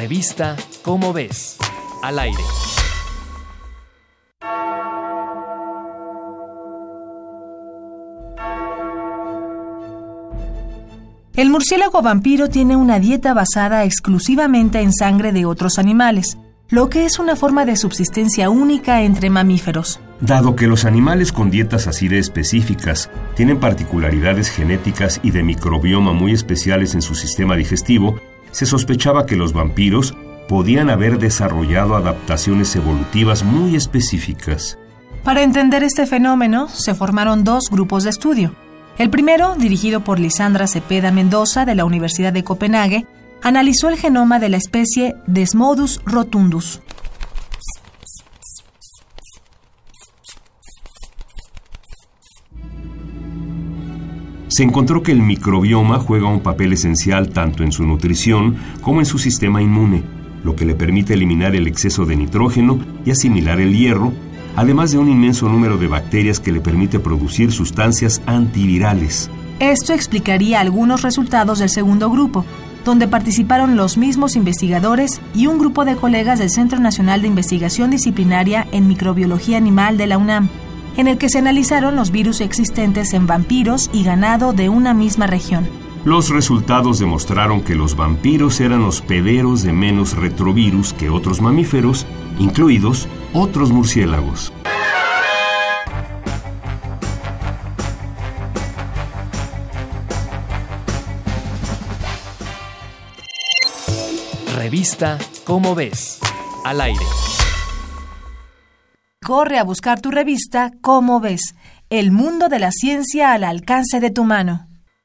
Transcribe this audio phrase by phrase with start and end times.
[0.00, 1.58] Revista Cómo ves.
[2.02, 2.38] Al aire.
[11.36, 16.38] El murciélago vampiro tiene una dieta basada exclusivamente en sangre de otros animales,
[16.70, 20.00] lo que es una forma de subsistencia única entre mamíferos.
[20.22, 26.14] Dado que los animales con dietas así de específicas tienen particularidades genéticas y de microbioma
[26.14, 28.18] muy especiales en su sistema digestivo,
[28.50, 30.14] se sospechaba que los vampiros
[30.48, 34.78] podían haber desarrollado adaptaciones evolutivas muy específicas.
[35.22, 38.54] Para entender este fenómeno, se formaron dos grupos de estudio.
[38.98, 43.06] El primero, dirigido por Lisandra Cepeda Mendoza de la Universidad de Copenhague,
[43.42, 46.80] analizó el genoma de la especie Desmodus rotundus.
[54.50, 59.06] Se encontró que el microbioma juega un papel esencial tanto en su nutrición como en
[59.06, 60.02] su sistema inmune,
[60.42, 64.12] lo que le permite eliminar el exceso de nitrógeno y asimilar el hierro,
[64.56, 69.30] además de un inmenso número de bacterias que le permite producir sustancias antivirales.
[69.60, 72.44] Esto explicaría algunos resultados del segundo grupo,
[72.84, 77.92] donde participaron los mismos investigadores y un grupo de colegas del Centro Nacional de Investigación
[77.92, 80.48] Disciplinaria en Microbiología Animal de la UNAM
[81.00, 85.26] en el que se analizaron los virus existentes en vampiros y ganado de una misma
[85.26, 85.68] región.
[86.04, 92.06] Los resultados demostraron que los vampiros eran hospederos de menos retrovirus que otros mamíferos,
[92.38, 94.52] incluidos otros murciélagos.
[104.54, 106.20] Revista Cómo ves.
[106.64, 107.04] Al aire.
[109.22, 111.54] Corre a buscar tu revista Cómo ves,
[111.90, 114.69] el mundo de la ciencia al alcance de tu mano.